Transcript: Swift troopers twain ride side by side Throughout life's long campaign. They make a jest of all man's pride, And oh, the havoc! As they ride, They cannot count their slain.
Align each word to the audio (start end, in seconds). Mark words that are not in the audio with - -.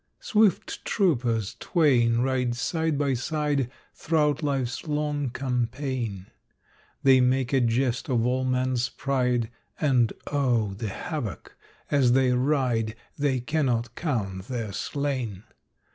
Swift 0.19 0.83
troopers 0.83 1.55
twain 1.59 2.21
ride 2.21 2.55
side 2.55 2.97
by 2.97 3.13
side 3.13 3.69
Throughout 3.93 4.41
life's 4.41 4.87
long 4.87 5.29
campaign. 5.29 6.25
They 7.03 7.21
make 7.21 7.53
a 7.53 7.61
jest 7.61 8.09
of 8.09 8.25
all 8.25 8.43
man's 8.43 8.89
pride, 8.89 9.51
And 9.79 10.11
oh, 10.25 10.73
the 10.73 10.89
havoc! 10.89 11.55
As 11.91 12.13
they 12.13 12.31
ride, 12.31 12.95
They 13.15 13.41
cannot 13.41 13.93
count 13.93 14.47
their 14.47 14.71
slain. 14.73 15.43